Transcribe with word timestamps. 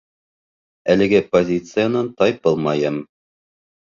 Әлеге 0.93 1.19
позициянан 1.35 2.09
тайпылмайым. 2.21 2.99